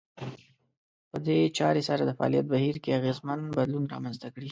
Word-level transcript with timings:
په 1.09 1.17
دې 1.25 1.39
چارې 1.57 1.81
سره 1.89 2.01
د 2.05 2.11
فعاليت 2.17 2.45
بهير 2.53 2.75
کې 2.83 2.97
اغېزمن 2.99 3.39
بدلون 3.57 3.83
رامنځته 3.93 4.27
کړي. 4.33 4.49